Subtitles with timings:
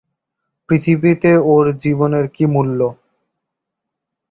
[0.69, 2.79] পৃথিবীতে ওর জীবনের কী মূল্য।